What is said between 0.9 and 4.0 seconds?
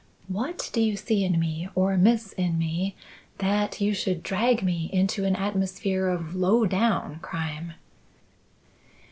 see in me, or miss in me, that you